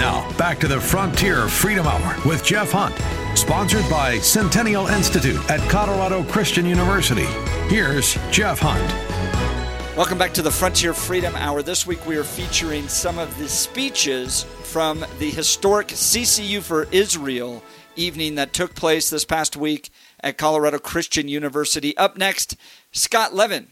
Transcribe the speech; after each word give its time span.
Now, 0.00 0.26
back 0.38 0.58
to 0.60 0.66
the 0.66 0.80
Frontier 0.80 1.46
Freedom 1.46 1.86
Hour 1.86 2.16
with 2.26 2.42
Jeff 2.42 2.72
Hunt, 2.72 2.96
sponsored 3.36 3.86
by 3.90 4.18
Centennial 4.20 4.86
Institute 4.86 5.38
at 5.50 5.60
Colorado 5.68 6.24
Christian 6.24 6.64
University. 6.64 7.26
Here's 7.68 8.14
Jeff 8.30 8.60
Hunt. 8.62 8.80
Welcome 9.98 10.16
back 10.16 10.32
to 10.32 10.40
the 10.40 10.50
Frontier 10.50 10.94
Freedom 10.94 11.36
Hour. 11.36 11.62
This 11.62 11.86
week 11.86 12.06
we 12.06 12.16
are 12.16 12.24
featuring 12.24 12.88
some 12.88 13.18
of 13.18 13.36
the 13.36 13.46
speeches 13.46 14.44
from 14.62 15.04
the 15.18 15.28
historic 15.28 15.88
CCU 15.88 16.62
for 16.62 16.88
Israel 16.92 17.62
evening 17.94 18.36
that 18.36 18.54
took 18.54 18.74
place 18.74 19.10
this 19.10 19.26
past 19.26 19.54
week 19.54 19.90
at 20.20 20.38
Colorado 20.38 20.78
Christian 20.78 21.28
University. 21.28 21.94
Up 21.98 22.16
next, 22.16 22.56
Scott 22.90 23.34
Levin, 23.34 23.68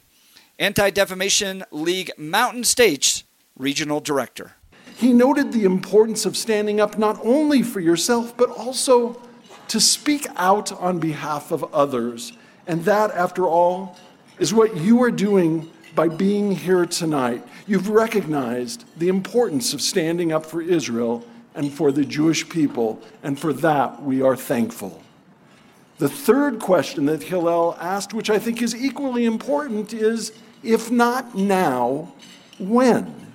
Anti 0.59 0.91
Defamation 0.91 1.65
League 1.71 2.11
Mountain 2.19 2.65
States 2.65 3.25
Regional 3.57 4.01
Director. 4.01 4.57
He 4.99 5.13
noted 5.13 5.53
the 5.53 5.63
importance 5.63 6.27
of 6.27 6.37
standing 6.37 6.81
up 6.81 6.99
not 6.99 7.25
only 7.25 7.63
for 7.63 7.79
yourself, 7.79 8.37
but 8.37 8.51
also 8.51 9.23
to 9.69 9.79
speak 9.79 10.27
out 10.35 10.73
on 10.73 10.99
behalf 10.99 11.53
of 11.53 11.73
others. 11.73 12.33
And 12.67 12.85
that, 12.85 13.13
after 13.13 13.47
all, 13.47 13.97
is 14.41 14.53
what 14.53 14.77
you 14.77 15.01
are 15.05 15.13
doing 15.13 15.71
by 15.95 16.09
being 16.09 16.51
here 16.51 16.85
tonight. 16.85 17.47
You've 17.69 17.91
recognized 17.91 18.87
the 18.99 19.07
importance 19.07 19.73
of 19.73 19.81
standing 19.81 20.33
up 20.33 20.45
for 20.45 20.61
Israel 20.61 21.25
and 21.55 21.73
for 21.73 21.93
the 21.93 22.05
Jewish 22.05 22.49
people, 22.49 23.01
and 23.23 23.39
for 23.39 23.53
that 23.53 24.03
we 24.03 24.21
are 24.21 24.35
thankful. 24.35 25.01
The 25.99 26.09
third 26.09 26.59
question 26.59 27.07
that 27.07 27.23
Hillel 27.23 27.77
asked, 27.81 28.13
which 28.15 28.31
I 28.31 28.41
think 28.41 28.63
is 28.63 28.75
equally 28.75 29.27
important, 29.27 29.93
is 29.93 30.33
if 30.65 30.91
not 30.91 31.37
now, 31.37 32.13
when? 32.59 33.28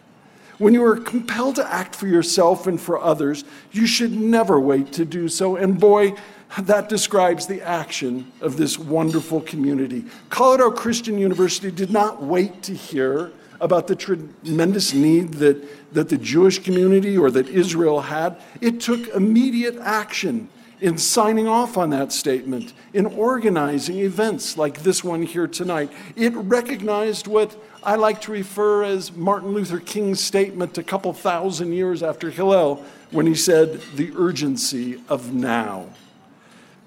When 0.58 0.74
you 0.74 0.84
are 0.86 0.98
compelled 0.98 1.56
to 1.56 1.74
act 1.74 1.96
for 1.96 2.08
yourself 2.08 2.68
and 2.68 2.80
for 2.80 3.02
others, 3.02 3.44
you 3.72 3.88
should 3.88 4.12
never 4.12 4.60
wait 4.60 4.94
to 4.94 5.06
do 5.06 5.28
so. 5.28 5.56
And 5.56 5.80
boy, 5.80 6.16
that 6.58 6.90
describes 6.90 7.48
the 7.48 7.62
action 7.62 8.32
of 8.42 8.58
this 8.58 8.78
wonderful 8.78 9.42
community. 9.42 10.06
Colorado 10.30 10.72
Christian 10.72 11.18
University 11.18 11.72
did 11.72 11.90
not 11.90 12.22
wait 12.22 12.62
to 12.64 12.74
hear 12.74 13.32
about 13.60 13.88
the 13.88 13.96
tremendous 13.96 14.94
need 14.94 15.36
that, 15.36 15.94
that 15.94 16.10
the 16.10 16.18
Jewish 16.18 16.60
community 16.60 17.18
or 17.18 17.32
that 17.32 17.48
Israel 17.48 18.02
had. 18.02 18.40
It 18.62 18.82
took 18.82 19.08
immediate 19.10 19.78
action 19.78 20.50
in 20.84 20.98
signing 20.98 21.48
off 21.48 21.78
on 21.78 21.92
that 21.92 22.12
statement, 22.12 22.74
in 22.94 23.06
organizing 23.06 24.00
events 24.00 24.58
like 24.58 24.84
this 24.84 25.02
one 25.02 25.24
here 25.24 25.48
tonight. 25.48 25.90
It 26.18 26.34
recognized 26.36 27.26
what 27.26 27.56
I 27.82 27.96
like 27.96 28.20
to 28.24 28.34
refer 28.34 28.84
as 28.84 29.16
Martin 29.16 29.54
Luther 29.54 29.80
King's 29.80 30.22
statement 30.22 30.78
a 30.78 30.84
couple 30.84 31.14
thousand 31.14 31.72
years 31.72 32.04
after 32.04 32.30
Hillel 32.30 32.84
when 33.12 33.26
he 33.26 33.34
said, 33.34 33.80
the 33.96 34.12
urgency 34.18 35.02
of 35.08 35.34
now. 35.34 35.88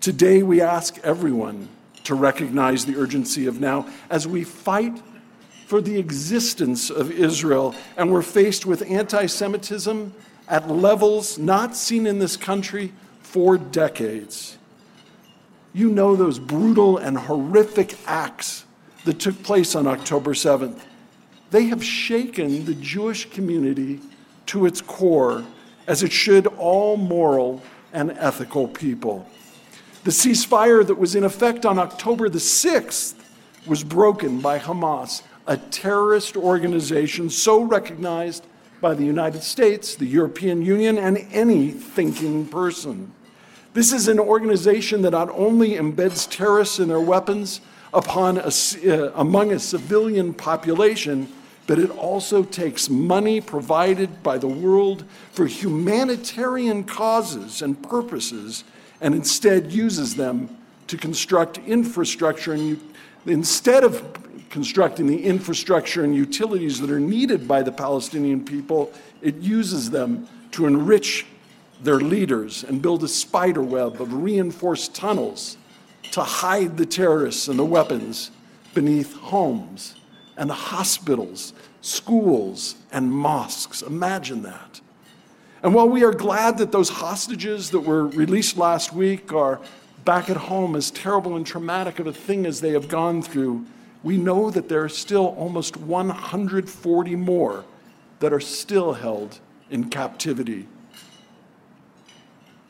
Today, 0.03 0.43
we 0.43 0.61
ask 0.61 0.99
everyone 0.99 1.71
to 2.05 2.15
recognize 2.15 2.85
the 2.85 2.97
urgency 2.97 3.47
of 3.47 3.61
now 3.61 3.89
as 4.11 4.29
we 4.29 4.45
fight 4.45 5.01
for 5.67 5.81
the 5.81 5.99
existence 5.99 6.91
of 6.91 7.11
Israel 7.11 7.75
and 7.97 8.13
we're 8.13 8.21
faced 8.21 8.67
with 8.67 8.83
anti 8.91 9.25
Semitism 9.25 10.13
at 10.49 10.69
levels 10.69 11.39
not 11.39 11.75
seen 11.75 12.07
in 12.07 12.19
this 12.19 12.37
country 12.37 12.93
for 13.27 13.59
decades. 13.59 14.57
You 15.75 15.91
know 15.91 16.15
those 16.15 16.39
brutal 16.39 16.97
and 16.97 17.19
horrific 17.19 17.99
acts 18.07 18.65
that 19.05 19.19
took 19.19 19.43
place 19.43 19.75
on 19.75 19.87
October 19.87 20.33
7th. 20.33 20.81
They 21.51 21.65
have 21.65 21.85
shaken 21.85 22.65
the 22.65 22.75
Jewish 22.75 23.29
community 23.29 24.01
to 24.47 24.65
its 24.65 24.81
core, 24.81 25.45
as 25.87 26.03
it 26.03 26.13
should 26.13 26.47
all 26.47 26.97
moral 26.97 27.61
and 27.93 28.13
ethical 28.13 28.69
people. 28.69 29.29
The 30.05 30.13
ceasefire 30.13 30.87
that 30.87 30.95
was 30.95 31.15
in 31.15 31.25
effect 31.25 31.67
on 31.67 31.79
October 31.79 32.29
the 32.29 32.39
6th 32.39 33.15
was 33.67 33.83
broken 33.83 34.41
by 34.41 34.61
Hamas, 34.61 35.23
a 35.47 35.57
terrorist 35.57 36.37
organization 36.37 37.29
so 37.29 37.61
recognized 37.61 38.47
by 38.81 38.95
the 38.95 39.05
United 39.05 39.43
States, 39.43 39.95
the 39.95 40.07
European 40.07 40.63
Union, 40.63 40.99
and 40.99 41.19
any 41.33 41.71
thinking 41.71 42.47
person. 42.47 43.13
This 43.73 43.93
is 43.93 44.09
an 44.09 44.19
organization 44.19 45.03
that 45.03 45.11
not 45.11 45.29
only 45.31 45.73
embeds 45.73 46.29
terrorists 46.31 46.79
and 46.79 46.91
their 46.91 47.01
weapons 47.01 47.61
upon 47.93 48.39
a, 48.39 48.49
uh, 48.49 49.13
among 49.15 49.53
a 49.53 49.59
civilian 49.59 50.33
population, 50.35 51.29
but 51.67 51.79
it 51.79 51.91
also 51.91 52.43
takes 52.43 52.89
money 52.89 53.41
provided 53.41 54.23
by 54.23 54.39
the 54.39 54.47
world 54.47 55.05
for 55.33 55.47
humanitarian 55.47 56.85
causes 56.85 57.61
and 57.61 57.83
purposes 57.83 58.65
and 59.01 59.15
instead 59.15 59.73
uses 59.73 60.17
them 60.17 60.57
to 60.87 60.97
construct 60.97 61.59
infrastructure 61.59 62.53
and 62.53 62.81
instead 63.27 63.83
of 63.83 64.26
constructing 64.51 65.07
the 65.07 65.25
infrastructure 65.25 66.05
and 66.05 66.15
utilities 66.15 66.81
that 66.81 66.91
are 66.91 67.01
needed 67.01 67.47
by 67.47 67.63
the 67.63 67.73
Palestinian 67.73 68.45
people, 68.45 68.93
it 69.23 69.37
uses 69.37 69.91
them 69.91 70.29
to 70.53 70.67
enrich 70.67 71.27
their 71.83 72.01
leaders 72.01 72.65
and 72.65 72.81
build 72.81 73.05
a 73.05 73.09
spider 73.09 73.63
web 73.63 74.01
of 74.01 74.13
reinforced 74.13 74.95
tunnels 74.95 75.57
to 76.13 76.23
hide 76.23 76.77
the 76.77 76.87
terrorists 76.87 77.49
and 77.49 77.59
the 77.59 77.65
weapons 77.65 78.31
beneath 78.75 79.15
homes 79.17 79.97
and 80.37 80.51
hospitals, 80.51 81.53
schools, 81.81 82.77
and 82.93 83.11
mosques. 83.11 83.83
Imagine 83.83 84.43
that. 84.43 84.81
And 85.63 85.75
while 85.75 85.89
we 85.89 86.05
are 86.05 86.13
glad 86.13 86.59
that 86.59 86.73
those 86.73 86.89
hostages 86.89 87.71
that 87.71 87.81
were 87.81 88.07
released 88.07 88.57
last 88.57 88.93
week 88.93 89.33
are 89.33 89.61
back 90.05 90.31
at 90.31 90.37
home, 90.37 90.77
as 90.77 90.91
terrible 90.91 91.37
and 91.37 91.47
traumatic 91.47 91.99
of 91.99 92.07
a 92.07 92.13
thing 92.13 92.47
as 92.47 92.61
they 92.61 92.71
have 92.71 92.89
gone 92.89 93.23
through, 93.23 93.67
we 94.07 94.17
know 94.17 94.51
that 94.51 94.69
there 94.69 94.85
are 94.85 94.89
still 94.89 95.27
almost 95.37 95.77
140 95.77 97.17
more 97.17 97.65
that 98.21 98.33
are 98.33 98.41
still 98.41 98.93
held 98.93 99.41
in 99.71 99.91
captivity 99.91 100.67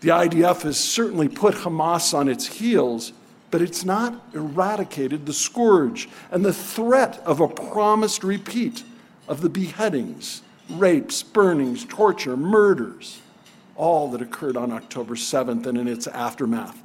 the 0.00 0.08
IDF 0.08 0.62
has 0.62 0.78
certainly 0.78 1.28
put 1.28 1.54
Hamas 1.54 2.12
on 2.12 2.28
its 2.28 2.46
heels, 2.46 3.12
but 3.50 3.62
it's 3.62 3.84
not 3.84 4.22
eradicated 4.34 5.26
the 5.26 5.32
scourge 5.32 6.08
and 6.30 6.44
the 6.44 6.52
threat 6.52 7.18
of 7.24 7.40
a 7.40 7.48
promised 7.48 8.22
repeat 8.22 8.84
of 9.26 9.40
the 9.40 9.48
beheadings, 9.48 10.42
rapes, 10.70 11.22
burnings, 11.22 11.84
torture, 11.86 12.36
murders, 12.36 13.20
all 13.74 14.08
that 14.10 14.22
occurred 14.22 14.56
on 14.56 14.70
October 14.70 15.14
7th 15.14 15.66
and 15.66 15.78
in 15.78 15.88
its 15.88 16.06
aftermath. 16.06 16.80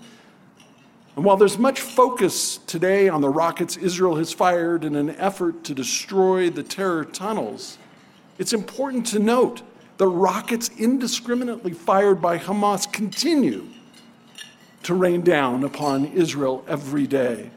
And 1.16 1.26
while 1.26 1.36
there's 1.36 1.58
much 1.58 1.82
focus 1.82 2.58
today 2.58 3.10
on 3.10 3.22
the 3.22 3.30
rockets 3.30 3.76
Israel 3.76 4.16
has 4.16 4.32
fired 4.32 4.86
in 4.86 4.96
an 4.96 5.10
effort 5.12 5.64
to 5.66 5.74
destroy 5.74 6.50
the 6.50 6.64
terror 6.64 7.04
tunnels, 7.04 7.78
it's 8.38 8.54
important 8.54 9.06
to 9.08 9.20
note 9.20 9.62
the 9.98 10.08
rockets 10.08 10.70
indiscriminately 10.78 11.74
fired 11.74 12.22
by 12.22 12.38
Hamas 12.38 12.92
continue 12.92 13.68
to 14.84 14.94
rain 14.94 15.22
down 15.22 15.64
upon 15.64 16.06
Israel 16.08 16.64
every 16.68 17.06
day. 17.06 17.52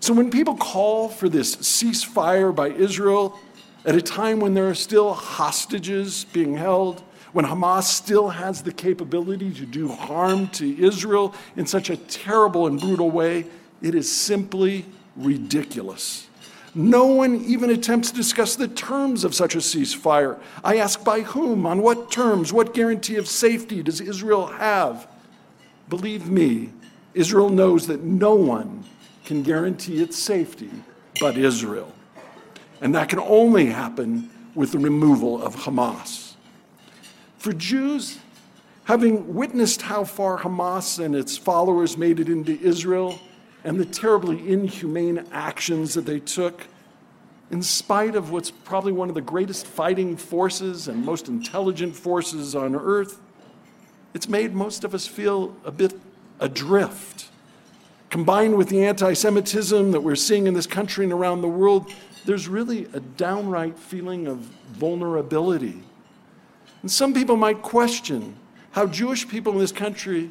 So 0.00 0.14
when 0.14 0.30
people 0.30 0.56
call 0.56 1.08
for 1.08 1.28
this 1.28 1.56
ceasefire 1.56 2.54
by 2.54 2.68
Israel 2.68 3.38
at 3.84 3.94
a 3.94 4.02
time 4.02 4.40
when 4.40 4.54
there 4.54 4.68
are 4.68 4.74
still 4.74 5.12
hostages 5.12 6.24
being 6.32 6.56
held, 6.56 7.02
when 7.34 7.44
Hamas 7.44 7.82
still 7.82 8.28
has 8.28 8.62
the 8.62 8.72
capability 8.72 9.52
to 9.54 9.66
do 9.66 9.88
harm 9.88 10.46
to 10.50 10.82
Israel 10.82 11.34
in 11.56 11.66
such 11.66 11.90
a 11.90 11.96
terrible 11.96 12.68
and 12.68 12.80
brutal 12.80 13.10
way, 13.10 13.44
it 13.82 13.96
is 13.96 14.10
simply 14.10 14.86
ridiculous. 15.16 16.28
No 16.76 17.06
one 17.06 17.44
even 17.44 17.70
attempts 17.70 18.12
to 18.12 18.16
discuss 18.16 18.54
the 18.54 18.68
terms 18.68 19.24
of 19.24 19.34
such 19.34 19.56
a 19.56 19.58
ceasefire. 19.58 20.38
I 20.62 20.76
ask 20.76 21.02
by 21.02 21.22
whom, 21.22 21.66
on 21.66 21.82
what 21.82 22.10
terms, 22.12 22.52
what 22.52 22.72
guarantee 22.72 23.16
of 23.16 23.26
safety 23.26 23.82
does 23.82 24.00
Israel 24.00 24.46
have? 24.46 25.08
Believe 25.88 26.30
me, 26.30 26.70
Israel 27.14 27.50
knows 27.50 27.88
that 27.88 28.02
no 28.02 28.36
one 28.36 28.84
can 29.24 29.42
guarantee 29.42 30.00
its 30.00 30.16
safety 30.16 30.70
but 31.20 31.36
Israel. 31.36 31.92
And 32.80 32.94
that 32.94 33.08
can 33.08 33.18
only 33.18 33.66
happen 33.66 34.30
with 34.54 34.70
the 34.70 34.78
removal 34.78 35.42
of 35.42 35.56
Hamas. 35.56 36.23
For 37.44 37.52
Jews, 37.52 38.20
having 38.84 39.34
witnessed 39.34 39.82
how 39.82 40.04
far 40.04 40.38
Hamas 40.38 40.98
and 40.98 41.14
its 41.14 41.36
followers 41.36 41.98
made 41.98 42.18
it 42.18 42.30
into 42.30 42.58
Israel, 42.58 43.18
and 43.64 43.78
the 43.78 43.84
terribly 43.84 44.50
inhumane 44.50 45.26
actions 45.30 45.92
that 45.92 46.06
they 46.06 46.20
took, 46.20 46.66
in 47.50 47.62
spite 47.62 48.16
of 48.16 48.30
what's 48.30 48.50
probably 48.50 48.92
one 48.92 49.10
of 49.10 49.14
the 49.14 49.20
greatest 49.20 49.66
fighting 49.66 50.16
forces 50.16 50.88
and 50.88 51.04
most 51.04 51.28
intelligent 51.28 51.94
forces 51.94 52.54
on 52.54 52.74
earth, 52.74 53.20
it's 54.14 54.26
made 54.26 54.54
most 54.54 54.82
of 54.82 54.94
us 54.94 55.06
feel 55.06 55.54
a 55.66 55.70
bit 55.70 55.92
adrift. 56.40 57.28
Combined 58.08 58.56
with 58.56 58.70
the 58.70 58.86
anti 58.86 59.12
Semitism 59.12 59.92
that 59.92 60.00
we're 60.00 60.16
seeing 60.16 60.46
in 60.46 60.54
this 60.54 60.66
country 60.66 61.04
and 61.04 61.12
around 61.12 61.42
the 61.42 61.48
world, 61.48 61.92
there's 62.24 62.48
really 62.48 62.86
a 62.94 63.00
downright 63.00 63.78
feeling 63.78 64.26
of 64.26 64.38
vulnerability. 64.38 65.82
And 66.84 66.90
some 66.90 67.14
people 67.14 67.38
might 67.38 67.62
question 67.62 68.36
how 68.72 68.86
Jewish 68.86 69.26
people 69.26 69.54
in 69.54 69.58
this 69.58 69.72
country 69.72 70.28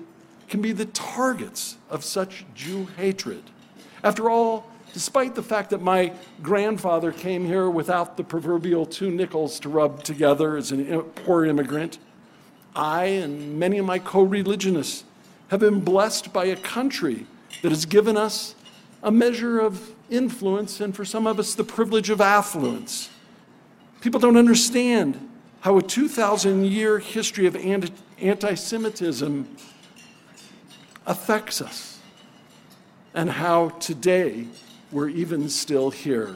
can 0.47 0.61
be 0.61 0.71
the 0.71 0.85
targets 0.85 1.77
of 1.89 2.03
such 2.03 2.45
Jew 2.53 2.87
hatred. 2.95 3.41
After 4.03 4.29
all, 4.29 4.69
despite 4.93 5.33
the 5.33 5.41
fact 5.41 5.71
that 5.71 5.81
my 5.81 6.13
grandfather 6.43 7.11
came 7.11 7.43
here 7.43 7.71
without 7.71 8.17
the 8.17 8.23
proverbial 8.23 8.85
two 8.85 9.09
nickels 9.09 9.59
to 9.61 9.69
rub 9.69 10.03
together 10.03 10.55
as 10.55 10.71
a 10.71 10.99
poor 11.25 11.43
immigrant, 11.43 11.97
I 12.75 13.05
and 13.05 13.57
many 13.57 13.79
of 13.79 13.87
my 13.87 13.97
co 13.97 14.21
religionists 14.21 15.05
have 15.47 15.61
been 15.61 15.79
blessed 15.79 16.31
by 16.31 16.45
a 16.45 16.55
country 16.55 17.25
that 17.63 17.69
has 17.69 17.87
given 17.87 18.15
us 18.15 18.53
a 19.01 19.11
measure 19.11 19.59
of 19.59 19.95
influence 20.07 20.79
and 20.79 20.95
for 20.95 21.03
some 21.03 21.25
of 21.25 21.39
us 21.39 21.55
the 21.55 21.63
privilege 21.63 22.11
of 22.11 22.21
affluence. 22.21 23.09
People 24.01 24.19
don't 24.19 24.37
understand 24.37 25.31
how 25.63 25.77
a 25.77 25.81
2,000 25.81 26.65
year 26.65 26.99
history 26.99 27.45
of 27.45 27.55
anti 27.55 28.53
Semitism 28.53 29.47
affects 31.07 31.61
us 31.61 31.99
and 33.13 33.29
how 33.29 33.69
today 33.69 34.45
we're 34.91 35.07
even 35.07 35.47
still 35.47 35.89
here. 35.89 36.35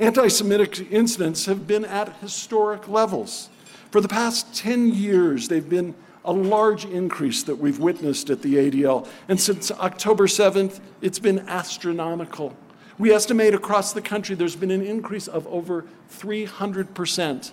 Anti 0.00 0.26
Semitic 0.26 0.90
incidents 0.90 1.46
have 1.46 1.68
been 1.68 1.84
at 1.84 2.16
historic 2.16 2.88
levels. 2.88 3.48
For 3.92 4.00
the 4.00 4.08
past 4.08 4.52
10 4.56 4.92
years, 4.94 5.46
they've 5.46 5.68
been 5.68 5.94
a 6.24 6.32
large 6.32 6.84
increase 6.84 7.44
that 7.44 7.54
we've 7.54 7.78
witnessed 7.78 8.28
at 8.28 8.42
the 8.42 8.56
ADL. 8.56 9.06
And 9.28 9.40
since 9.40 9.70
October 9.70 10.26
7th, 10.26 10.80
it's 11.00 11.20
been 11.20 11.38
astronomical. 11.48 12.56
We 12.98 13.12
estimate 13.12 13.54
across 13.54 13.92
the 13.92 14.02
country 14.02 14.34
there's 14.34 14.56
been 14.56 14.70
an 14.70 14.84
increase 14.84 15.28
of 15.28 15.46
over 15.46 15.84
300%. 16.10 17.50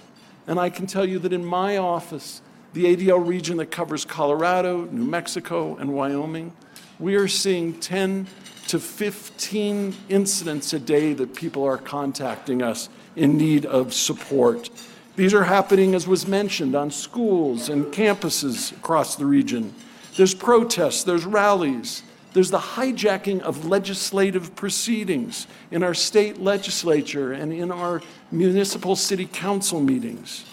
And 0.48 0.60
I 0.60 0.70
can 0.70 0.88
tell 0.88 1.06
you 1.06 1.20
that 1.20 1.34
in 1.34 1.46
my 1.46 1.78
office, 1.78 2.42
the 2.74 2.86
ADL 2.86 3.26
region 3.26 3.58
that 3.58 3.72
covers 3.72 4.06
Colorado, 4.06 4.86
New 4.86 5.06
Mexico, 5.06 5.76
and 5.78 5.94
Wyoming, 5.94 6.54
we 7.00 7.16
are 7.16 7.28
seeing 7.28 7.80
10 7.80 8.28
to 8.68 8.80
15 8.80 9.96
incidents 10.10 10.74
a 10.74 10.80
day 10.80 11.14
that 11.14 11.34
people 11.36 11.64
are 11.64 11.78
contacting 11.78 12.62
us 12.62 12.90
in 13.16 13.38
need 13.38 13.66
of 13.66 13.94
support. 13.94 14.70
These 15.16 15.34
are 15.34 15.44
happening, 15.44 15.96
as 15.96 16.08
was 16.08 16.28
mentioned, 16.28 16.76
on 16.76 16.92
schools 16.92 17.70
and 17.70 17.86
campuses 17.86 18.72
across 18.72 19.16
the 19.16 19.26
region. 19.26 19.74
There's 20.16 20.34
protests, 20.34 21.04
there's 21.04 21.26
rallies, 21.26 22.04
there's 22.34 22.52
the 22.52 22.60
hijacking 22.60 23.42
of 23.42 23.66
legislative 23.66 24.56
proceedings 24.56 25.48
in 25.72 25.84
our 25.84 25.94
state 25.94 26.40
legislature 26.40 27.34
and 27.34 27.52
in 27.52 27.72
our 27.72 28.02
municipal 28.32 28.96
city 28.96 29.26
council 29.26 29.80
meetings. 29.80 30.46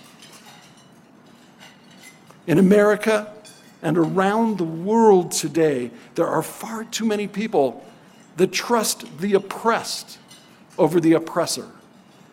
In 2.46 2.58
America 2.58 3.32
and 3.82 3.99
around 3.99 4.58
the 4.58 4.64
world 4.64 5.32
today, 5.32 5.90
there 6.14 6.26
are 6.26 6.43
far 6.43 6.84
too 6.84 7.05
many 7.05 7.26
people 7.26 7.84
that 8.37 8.52
trust 8.52 9.19
the 9.19 9.34
oppressed 9.34 10.19
over 10.78 11.00
the 11.00 11.12
oppressor. 11.12 11.69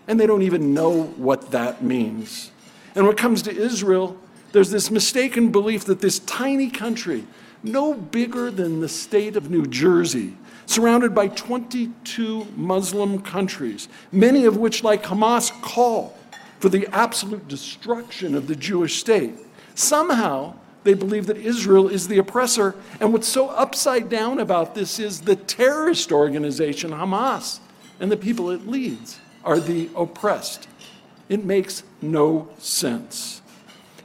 And 0.08 0.20
they 0.20 0.28
don't 0.28 0.42
even 0.42 0.74
know 0.74 1.04
what 1.04 1.52
that 1.52 1.82
means. 1.82 2.52
And 2.96 3.06
when 3.06 3.14
it 3.14 3.20
comes 3.20 3.42
to 3.44 3.56
Israel, 3.56 4.18
there's 4.52 4.70
this 4.70 4.92
mistaken 4.92 5.52
belief 5.52 5.86
that 5.86 6.00
this 6.00 6.20
tiny 6.20 6.70
country, 6.70 7.26
no 7.64 7.94
bigger 7.94 8.52
than 8.52 8.82
the 8.82 8.90
state 8.90 9.36
of 9.36 9.50
New 9.50 9.66
Jersey, 9.66 10.36
surrounded 10.66 11.16
by 11.16 11.28
22 11.30 12.48
Muslim 12.56 13.22
countries, 13.22 13.88
many 14.12 14.46
of 14.46 14.58
which, 14.58 14.84
like 14.84 15.04
Hamas, 15.04 15.50
call 15.62 16.18
for 16.60 16.70
the 16.70 16.88
absolute 16.88 17.48
destruction 17.48 18.36
of 18.36 18.48
the 18.48 18.56
Jewish 18.56 19.00
state. 19.00 19.34
Somehow, 19.76 20.56
they 20.84 20.94
believe 20.94 21.28
that 21.28 21.38
Israel 21.38 21.88
is 21.88 22.08
the 22.08 22.18
oppressor. 22.18 22.76
And 23.00 23.14
what's 23.14 23.28
so 23.28 23.50
upside 23.50 24.10
down 24.10 24.40
about 24.40 24.76
this 24.76 25.00
is 25.00 25.22
the 25.22 25.36
terrorist 25.36 26.12
organization, 26.12 26.92
Hamas, 26.92 27.60
and 28.00 28.12
the 28.12 28.18
people 28.18 28.50
it 28.50 28.68
leads 28.68 29.20
are 29.44 29.60
the 29.60 29.90
oppressed. 29.96 30.68
It 31.30 31.46
makes 31.46 31.84
no 32.02 32.50
sense. 32.58 33.42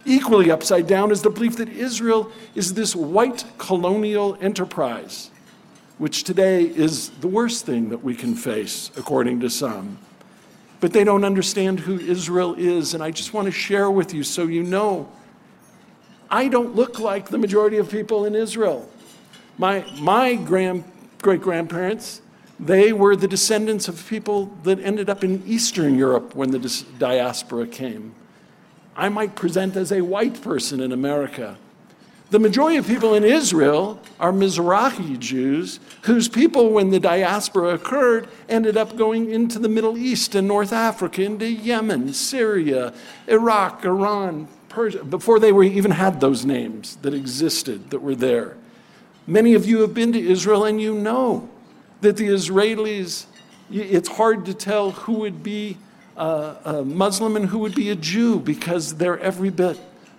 Equally 0.09 0.51
upside 0.51 0.87
down 0.87 1.11
is 1.11 1.21
the 1.21 1.29
belief 1.29 1.57
that 1.59 1.69
Israel 1.69 2.33
is 2.55 2.73
this 2.73 2.97
white 2.97 3.45
colonial 3.59 4.39
enterprise, 4.41 5.31
which 5.99 6.25
today 6.25 6.65
is 6.65 7.11
the 7.21 7.29
worst 7.29 7.67
thing 7.67 7.91
that 7.91 8.03
we 8.03 8.15
can 8.15 8.35
face, 8.35 8.91
according 8.97 9.41
to 9.41 9.51
some. 9.51 9.99
But 10.81 10.95
they 10.95 11.05
don't 11.05 11.25
understand 11.25 11.81
who 11.81 11.99
Israel 11.99 12.55
is, 12.55 12.95
and 12.95 13.03
I 13.03 13.11
just 13.11 13.35
want 13.35 13.47
to 13.47 13.53
share 13.53 13.91
with 13.91 14.15
you 14.15 14.23
so 14.23 14.45
you 14.45 14.63
know 14.63 15.13
I 16.31 16.49
don't 16.49 16.75
look 16.75 16.99
like 16.99 17.29
the 17.29 17.39
majority 17.39 17.77
of 17.77 17.91
people 17.91 18.25
in 18.25 18.35
Israel. 18.35 18.89
My, 19.59 19.85
my 19.99 20.37
grand, 20.37 20.85
great 21.21 21.43
grandparents, 21.43 22.23
they 22.59 22.95
were 22.95 23.15
the 23.15 23.29
descendants 23.29 23.89
of 23.89 24.09
people 24.09 24.47
that 24.63 24.81
ended 24.81 25.11
up 25.11 25.23
in 25.23 25.43
Eastern 25.47 25.99
Europe 25.99 26.35
when 26.35 26.51
the 26.51 26.85
diaspora 26.99 27.67
came. 27.67 28.15
I 28.99 29.09
might 29.09 29.37
present 29.37 29.77
as 29.77 29.93
a 29.93 30.01
white 30.01 30.43
person 30.43 30.81
in 30.81 30.91
America. 30.91 31.57
The 32.31 32.41
majority 32.41 32.77
of 32.77 32.87
people 32.87 33.15
in 33.15 33.23
Israel 33.23 34.01
are 34.19 34.33
Mizrahi 34.33 35.19
Jews, 35.21 35.79
whose 36.03 36.29
people, 36.29 36.71
when 36.71 36.91
the 36.91 36.99
diaspora 36.99 37.75
occurred, 37.75 38.29
ended 38.49 38.77
up 38.77 38.97
going 38.97 39.31
into 39.31 39.61
the 39.61 39.69
Middle 39.69 39.97
East 39.97 40.35
and 40.35 40.49
North 40.49 40.73
Africa, 40.73 41.23
into 41.23 41.47
Yemen, 41.47 42.13
Syria, 42.13 42.93
Iraq, 43.29 43.85
Iran, 43.85 44.49
Persia, 44.69 45.05
before 45.05 45.39
they 45.39 45.53
were, 45.53 45.63
even 45.63 45.93
had 45.93 46.21
those 46.21 46.45
names 46.45 46.97
that 46.97 47.15
existed, 47.15 47.91
that 47.91 48.01
were 48.01 48.17
there. 48.17 48.57
Many 49.27 49.55
of 49.55 49.65
you 49.65 49.81
have 49.83 49.95
been 49.95 50.13
to 50.13 50.19
Israel 50.21 50.65
and 50.65 50.83
you 50.83 50.95
know 50.95 51.49
that 52.01 52.17
the 52.17 52.29
Israelis, 52.29 53.27
it's 53.71 54.09
hard 54.09 54.45
to 54.47 54.55
tell 54.55 54.91
who 54.91 55.15
would 55.15 55.43
be 55.43 55.79
a, 56.19 56.83
Muslim 56.85 57.37
and 57.37 57.47
who 57.47 57.59
would 57.59 57.75
be 57.75 57.91
a 57.91 57.97
Jew 57.97 58.41
because 58.41 58.97
they're 58.97 59.19
every 59.21 59.51
bit 59.51 59.79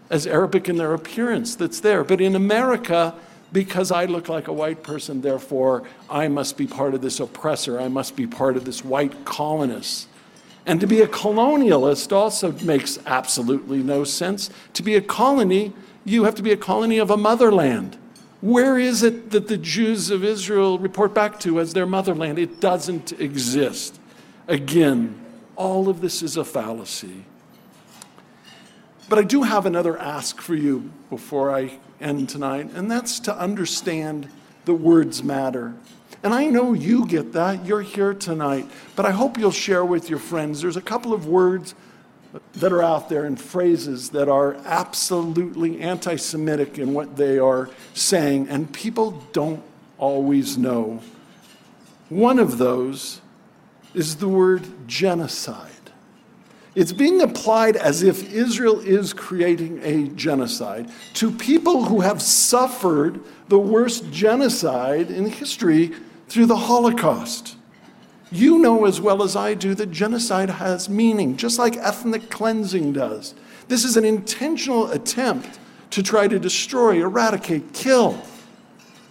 as 0.10 0.26
Arabic 0.26 0.70
in 0.70 0.78
their 0.78 0.94
appearance 0.94 1.56
that's 1.56 1.80
there. 1.82 2.04
But 2.04 2.22
in 2.22 2.36
America, 2.36 3.14
because 3.52 3.92
I 3.92 4.06
look 4.06 4.30
like 4.30 4.48
a 4.48 4.54
white 4.54 4.84
person, 4.84 5.22
therefore 5.22 5.84
I 6.10 6.28
must 6.28 6.58
be 6.58 6.68
part 6.68 6.94
of 6.94 7.02
this 7.02 7.20
oppressor, 7.20 7.80
I 7.80 7.88
must 7.88 8.16
be 8.16 8.26
part 8.26 8.58
of 8.58 8.66
this 8.66 8.84
white 8.84 9.26
colonist. 9.26 10.08
And 10.66 10.80
to 10.82 10.88
be 10.88 11.02
a 11.02 11.08
colonialist 11.08 12.12
also 12.12 12.52
makes 12.52 13.00
absolutely 13.06 13.82
no 13.82 14.04
sense. 14.04 14.50
To 14.74 14.84
be 14.84 14.96
a 14.96 15.02
colony, 15.02 15.74
you 16.06 16.26
have 16.26 16.36
to 16.36 16.44
be 16.44 16.52
a 16.52 16.58
colony 16.58 16.98
of 16.98 17.10
a 17.10 17.18
motherland. 17.18 17.98
Where 18.42 18.78
is 18.78 19.04
it 19.04 19.32
that 19.32 19.48
the 19.48 19.58
Jews 19.58 20.10
of 20.12 20.24
Israel 20.24 20.80
report 20.80 21.14
back 21.14 21.40
to 21.42 21.60
as 21.60 21.74
their 21.74 21.86
motherland? 21.86 22.40
It 22.40 22.62
doesn't 22.62 23.20
exist. 23.20 24.00
Again, 24.48 25.20
all 25.60 25.90
of 25.90 26.00
this 26.00 26.24
is 26.24 26.38
a 26.38 26.46
fallacy. 26.46 27.26
But 29.10 29.20
I 29.20 29.24
do 29.24 29.44
have 29.44 29.66
another 29.66 29.98
ask 29.98 30.40
for 30.40 30.56
you 30.56 30.92
before 31.10 31.54
I 31.54 31.80
end 32.00 32.30
tonight, 32.30 32.72
and 32.74 32.90
that's 32.90 33.20
to 33.22 33.38
understand 33.38 34.30
the 34.64 34.74
words 34.74 35.22
matter. 35.22 35.74
And 36.24 36.34
I 36.34 36.46
know 36.46 36.72
you 36.74 37.06
get 37.06 37.34
that. 37.34 37.66
You're 37.66 37.82
here 37.82 38.14
tonight. 38.14 38.68
But 38.96 39.06
I 39.06 39.12
hope 39.12 39.38
you'll 39.38 39.52
share 39.52 39.84
with 39.84 40.10
your 40.10 40.20
friends. 40.20 40.62
There's 40.62 40.78
a 40.78 40.82
couple 40.82 41.14
of 41.14 41.28
words 41.28 41.76
that 42.54 42.72
are 42.72 42.84
out 42.84 43.10
there 43.10 43.26
and 43.26 43.40
phrases 43.40 44.12
that 44.12 44.30
are 44.30 44.56
absolutely 44.66 45.82
anti 45.82 46.16
Semitic 46.16 46.78
in 46.78 46.94
what 46.94 47.18
they 47.18 47.38
are 47.38 47.70
saying, 47.94 48.48
and 48.48 48.72
people 48.72 49.24
don't 49.34 49.64
always 49.98 50.58
know. 50.58 51.02
One 52.08 52.40
of 52.40 52.58
those 52.58 53.22
is 53.94 54.18
the 54.18 54.28
word 54.28 54.88
genocide. 54.88 55.70
It's 56.76 56.92
being 56.92 57.22
applied 57.22 57.76
as 57.76 58.04
if 58.04 58.32
Israel 58.32 58.80
is 58.80 59.12
creating 59.12 59.82
a 59.84 60.08
genocide 60.10 60.90
to 61.16 61.32
people 61.32 61.86
who 61.86 62.02
have 62.02 62.22
suffered 62.22 63.22
the 63.48 63.60
worst 63.60 64.12
genocide 64.12 65.10
in 65.10 65.26
history 65.26 65.92
through 66.28 66.46
the 66.46 66.56
Holocaust. 66.56 67.58
You 68.32 68.60
know 68.60 68.86
as 68.86 69.02
well 69.02 69.24
as 69.24 69.36
I 69.36 69.56
do 69.56 69.74
that 69.76 69.90
genocide 69.90 70.52
has 70.52 70.88
meaning, 70.88 71.36
just 71.36 71.58
like 71.58 71.76
ethnic 71.78 72.30
cleansing 72.30 72.94
does. 72.94 73.34
This 73.68 73.84
is 73.84 73.98
an 73.98 74.06
intentional 74.06 74.92
attempt 74.92 75.60
to 75.90 76.04
try 76.04 76.28
to 76.28 76.38
destroy, 76.38 77.02
eradicate, 77.02 77.74
kill 77.74 78.22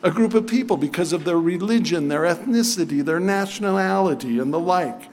a 0.02 0.10
group 0.10 0.34
of 0.34 0.46
people 0.46 0.76
because 0.76 1.12
of 1.12 1.24
their 1.24 1.38
religion, 1.38 2.08
their 2.08 2.22
ethnicity, 2.22 3.04
their 3.04 3.20
nationality, 3.20 4.38
and 4.38 4.52
the 4.52 4.60
like. 4.60 5.10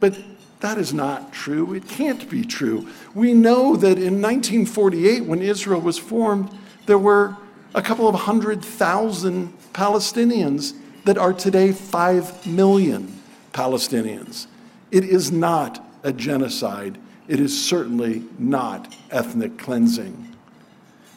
But 0.00 0.16
that 0.60 0.78
is 0.78 0.92
not 0.92 1.32
true. 1.32 1.74
It 1.74 1.88
can't 1.88 2.28
be 2.28 2.44
true. 2.44 2.88
We 3.14 3.32
know 3.34 3.76
that 3.76 3.98
in 3.98 4.20
1948, 4.20 5.24
when 5.24 5.42
Israel 5.42 5.80
was 5.80 5.98
formed, 5.98 6.50
there 6.86 6.98
were 6.98 7.36
a 7.74 7.82
couple 7.82 8.08
of 8.08 8.14
hundred 8.14 8.64
thousand 8.64 9.52
Palestinians 9.72 10.74
that 11.04 11.18
are 11.18 11.32
today 11.32 11.72
5 11.72 12.46
million 12.46 13.20
Palestinians. 13.52 14.46
It 14.90 15.04
is 15.04 15.32
not 15.32 15.84
a 16.02 16.12
genocide, 16.12 16.98
it 17.28 17.40
is 17.40 17.62
certainly 17.62 18.24
not 18.38 18.94
ethnic 19.10 19.58
cleansing. 19.58 20.34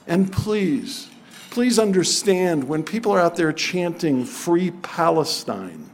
And 0.08 0.32
please, 0.32 1.10
please 1.58 1.80
understand 1.80 2.64
when 2.70 2.84
people 2.84 3.12
are 3.12 3.20
out 3.20 3.36
there 3.36 3.52
chanting 3.52 4.24
Free 4.24 4.70
Palestine, 4.70 5.90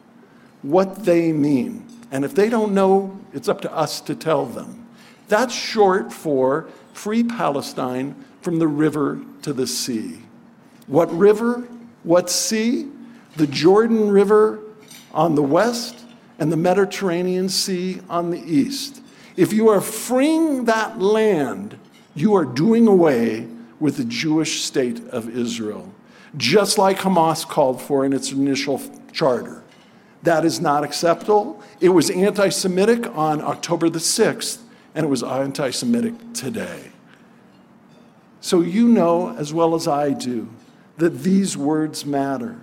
what 0.62 1.06
they 1.06 1.32
mean. 1.32 1.88
And 2.12 2.26
if 2.26 2.36
they 2.36 2.50
don't 2.50 2.74
know, 2.74 3.18
it's 3.32 3.48
up 3.48 3.62
to 3.62 3.74
us 3.74 4.02
to 4.02 4.14
tell 4.14 4.46
them. 4.46 4.86
That's 5.30 5.56
short 5.56 6.12
for 6.12 6.68
Free 6.92 7.24
Palestine 7.24 8.14
from 8.42 8.60
the 8.60 8.68
river 8.68 9.22
to 9.44 9.54
the 9.54 9.66
sea. 9.66 10.20
What 10.88 11.10
river? 11.18 11.66
What 12.04 12.30
sea? 12.30 12.90
The 13.38 13.48
Jordan 13.48 14.12
River 14.12 14.60
on 15.14 15.36
the 15.36 15.44
west 15.44 15.98
and 16.40 16.52
the 16.52 16.58
Mediterranean 16.58 17.48
Sea 17.48 18.02
on 18.10 18.32
the 18.32 18.44
east. 18.44 19.02
If 19.38 19.54
you 19.54 19.70
are 19.70 19.80
freeing 19.80 20.66
that 20.66 21.00
land, 21.00 21.80
you 22.16 22.36
are 22.36 22.44
doing 22.44 22.86
away 22.86 23.48
with 23.84 23.98
the 23.98 24.06
Jewish 24.06 24.62
state 24.62 25.06
of 25.10 25.28
Israel, 25.28 25.94
just 26.38 26.78
like 26.78 27.00
Hamas 27.00 27.46
called 27.46 27.82
for 27.82 28.06
in 28.06 28.14
its 28.14 28.32
initial 28.32 28.82
charter. 29.12 29.62
That 30.22 30.46
is 30.46 30.62
not 30.62 30.86
acceptable. 30.86 31.62
It 31.82 31.90
was 31.90 32.10
anti 32.10 32.48
Semitic 32.48 33.06
on 33.14 33.42
October 33.42 33.90
the 33.90 34.00
6th, 34.00 34.60
and 34.96 35.06
it 35.06 35.10
was 35.10 35.22
anti 35.22 35.70
Semitic 35.72 36.14
today. 36.34 36.94
So 38.40 38.62
you 38.62 38.88
know 38.88 39.36
as 39.36 39.54
well 39.54 39.76
as 39.76 39.86
I 39.86 40.12
do 40.12 40.50
that 40.96 41.20
these 41.24 41.58
words 41.58 42.06
matter. 42.06 42.62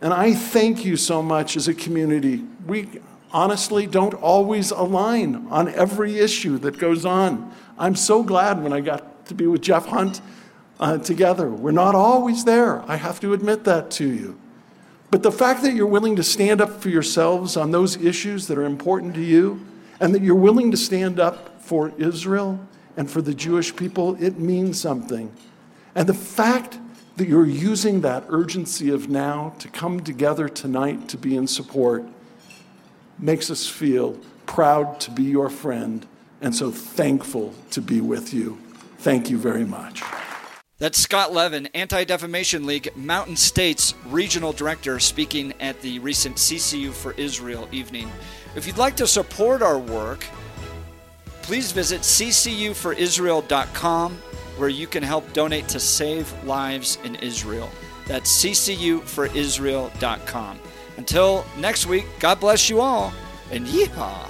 And 0.00 0.12
I 0.12 0.34
thank 0.34 0.84
you 0.84 0.96
so 0.96 1.22
much 1.22 1.56
as 1.56 1.68
a 1.68 1.74
community. 1.74 2.42
We 2.66 2.88
honestly 3.30 3.86
don't 3.86 4.14
always 4.14 4.72
align 4.72 5.46
on 5.48 5.68
every 5.68 6.18
issue 6.18 6.58
that 6.58 6.76
goes 6.76 7.04
on. 7.04 7.54
I'm 7.78 7.94
so 7.94 8.24
glad 8.24 8.64
when 8.64 8.72
I 8.72 8.80
got 8.80 9.09
to 9.30 9.34
be 9.34 9.46
with 9.46 9.62
Jeff 9.62 9.86
Hunt 9.86 10.20
uh, 10.78 10.98
together. 10.98 11.48
We're 11.48 11.72
not 11.72 11.94
always 11.94 12.44
there. 12.44 12.82
I 12.90 12.96
have 12.96 13.18
to 13.20 13.32
admit 13.32 13.64
that 13.64 13.90
to 13.92 14.06
you. 14.06 14.38
But 15.10 15.22
the 15.22 15.32
fact 15.32 15.62
that 15.62 15.74
you're 15.74 15.86
willing 15.86 16.16
to 16.16 16.22
stand 16.22 16.60
up 16.60 16.82
for 16.82 16.88
yourselves 16.88 17.56
on 17.56 17.70
those 17.70 17.96
issues 17.96 18.46
that 18.46 18.58
are 18.58 18.64
important 18.64 19.14
to 19.14 19.22
you, 19.22 19.66
and 19.98 20.14
that 20.14 20.22
you're 20.22 20.34
willing 20.34 20.70
to 20.70 20.76
stand 20.76 21.18
up 21.18 21.62
for 21.62 21.92
Israel 21.98 22.60
and 22.96 23.10
for 23.10 23.20
the 23.20 23.34
Jewish 23.34 23.74
people, 23.74 24.16
it 24.22 24.38
means 24.38 24.80
something. 24.80 25.32
And 25.94 26.08
the 26.08 26.14
fact 26.14 26.78
that 27.16 27.28
you're 27.28 27.46
using 27.46 28.00
that 28.00 28.24
urgency 28.28 28.90
of 28.90 29.08
now 29.08 29.54
to 29.58 29.68
come 29.68 30.00
together 30.00 30.48
tonight 30.48 31.08
to 31.08 31.18
be 31.18 31.36
in 31.36 31.46
support 31.46 32.04
makes 33.18 33.50
us 33.50 33.68
feel 33.68 34.18
proud 34.46 34.98
to 35.00 35.10
be 35.10 35.24
your 35.24 35.50
friend 35.50 36.06
and 36.40 36.54
so 36.54 36.70
thankful 36.70 37.54
to 37.70 37.82
be 37.82 38.00
with 38.00 38.32
you. 38.32 38.58
Thank 39.00 39.30
you 39.30 39.38
very 39.38 39.64
much. 39.64 40.02
That's 40.76 40.98
Scott 40.98 41.32
Levin, 41.32 41.68
Anti 41.68 42.04
Defamation 42.04 42.66
League 42.66 42.94
Mountain 42.94 43.36
States 43.36 43.94
Regional 44.06 44.52
Director, 44.52 45.00
speaking 45.00 45.54
at 45.58 45.80
the 45.80 45.98
recent 46.00 46.36
CCU 46.36 46.92
for 46.92 47.12
Israel 47.12 47.66
evening. 47.72 48.10
If 48.54 48.66
you'd 48.66 48.76
like 48.76 48.96
to 48.96 49.06
support 49.06 49.62
our 49.62 49.78
work, 49.78 50.26
please 51.40 51.72
visit 51.72 52.02
ccuforisrael.com 52.02 54.18
where 54.58 54.68
you 54.68 54.86
can 54.86 55.02
help 55.02 55.32
donate 55.32 55.66
to 55.68 55.80
save 55.80 56.30
lives 56.44 56.98
in 57.02 57.14
Israel. 57.16 57.70
That's 58.06 58.30
ccuforisrael.com. 58.44 60.60
Until 60.98 61.46
next 61.58 61.86
week, 61.86 62.04
God 62.18 62.38
bless 62.38 62.68
you 62.68 62.82
all, 62.82 63.14
and 63.50 63.66
yeehaw! 63.66 64.26